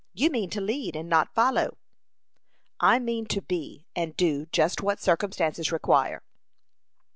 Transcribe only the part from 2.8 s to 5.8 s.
mean to be and do just what circumstances